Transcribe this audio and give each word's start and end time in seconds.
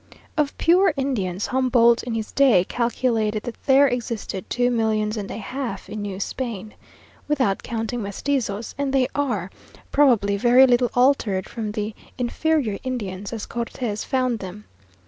Of 0.35 0.57
pure 0.57 0.95
Indians, 0.97 1.45
Humboldt 1.45 2.01
in 2.01 2.15
his 2.15 2.31
day 2.31 2.63
calculated 2.63 3.43
that 3.43 3.63
there 3.67 3.87
existed 3.87 4.49
two 4.49 4.71
millions 4.71 5.15
and 5.15 5.29
a 5.29 5.37
half 5.37 5.87
in 5.89 6.01
New 6.01 6.19
Spain 6.19 6.73
(without 7.27 7.61
counting 7.61 8.01
mestizos), 8.01 8.73
and 8.79 8.91
they 8.93 9.07
are, 9.13 9.51
probably, 9.91 10.37
very 10.37 10.65
little 10.65 10.89
altered 10.95 11.47
from 11.47 11.71
the 11.73 11.93
inferior 12.17 12.79
Indians, 12.81 13.31
as 13.31 13.45
Cortes 13.45 14.03
found 14.03 14.39
them. 14.39 14.63